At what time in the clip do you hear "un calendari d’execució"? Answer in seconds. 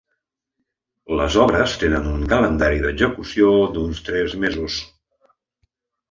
2.11-3.51